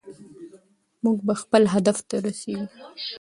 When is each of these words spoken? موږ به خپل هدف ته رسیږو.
موږ 1.03 1.17
به 1.27 1.33
خپل 1.41 1.63
هدف 1.73 1.97
ته 2.09 2.15
رسیږو. 2.25 2.67